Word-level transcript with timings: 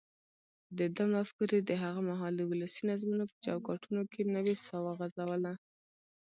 دده 0.77 1.03
مفکورې 1.15 1.59
د 1.63 1.71
هغه 1.83 2.01
مهال 2.09 2.33
د 2.37 2.41
ولسي 2.51 2.81
نظمونو 2.89 3.23
په 3.31 3.35
چوکاټونو 3.45 4.01
کې 4.11 4.21
نوې 4.35 4.55
ساه 4.65 4.81
وغځوله. 4.83 5.53